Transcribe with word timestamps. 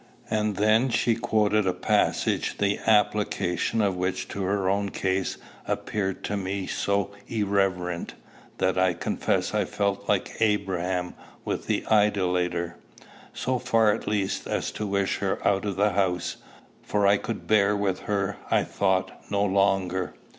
And 0.31 0.55
then 0.55 0.89
she 0.89 1.13
quoted 1.13 1.67
a 1.67 1.73
passage 1.73 2.57
the 2.57 2.79
application 2.87 3.83
of 3.83 3.95
which 3.95 4.27
to 4.29 4.41
her 4.41 4.67
own 4.67 4.89
case 4.89 5.37
appeared 5.67 6.23
to 6.23 6.35
me 6.35 6.65
so 6.65 7.11
irreverent, 7.27 8.15
that 8.57 8.79
I 8.79 8.95
confess 8.95 9.53
I 9.53 9.63
felt 9.65 10.09
like 10.09 10.37
Abraham 10.39 11.13
with 11.45 11.67
the 11.67 11.85
idolater; 11.85 12.77
so 13.31 13.59
far 13.59 13.93
at 13.93 14.07
least 14.07 14.47
as 14.47 14.71
to 14.71 14.87
wish 14.87 15.19
her 15.19 15.37
out 15.47 15.65
of 15.65 15.75
the 15.75 15.91
house, 15.91 16.37
for 16.81 17.05
I 17.05 17.17
could 17.17 17.45
bear 17.45 17.77
with 17.77 17.99
her, 18.09 18.37
I 18.49 18.63
thought, 18.63 19.29
no 19.29 19.43
longer. 19.45 20.15